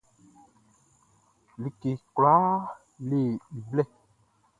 [1.61, 2.51] Like kwlaa
[3.09, 3.19] le
[3.57, 3.83] i blɛ.